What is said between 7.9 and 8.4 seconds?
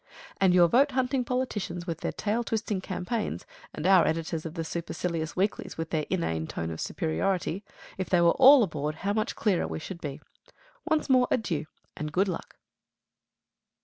if they were